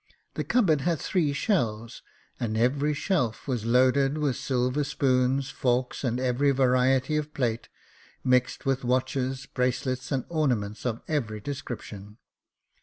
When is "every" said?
2.57-2.95, 6.19-6.49, 11.07-11.39